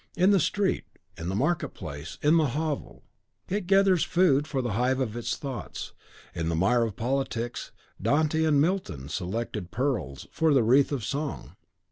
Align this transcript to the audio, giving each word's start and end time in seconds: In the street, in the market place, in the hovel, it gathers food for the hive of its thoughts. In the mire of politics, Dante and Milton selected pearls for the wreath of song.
In 0.17 0.31
the 0.31 0.39
street, 0.39 0.85
in 1.15 1.29
the 1.29 1.35
market 1.35 1.75
place, 1.75 2.17
in 2.23 2.37
the 2.37 2.47
hovel, 2.57 3.03
it 3.47 3.67
gathers 3.67 4.03
food 4.03 4.47
for 4.47 4.63
the 4.63 4.71
hive 4.71 4.99
of 4.99 5.15
its 5.15 5.37
thoughts. 5.37 5.93
In 6.33 6.49
the 6.49 6.55
mire 6.55 6.81
of 6.81 6.95
politics, 6.95 7.71
Dante 8.01 8.43
and 8.43 8.59
Milton 8.59 9.09
selected 9.09 9.69
pearls 9.69 10.25
for 10.31 10.55
the 10.55 10.63
wreath 10.63 10.91
of 10.91 11.05
song. 11.05 11.55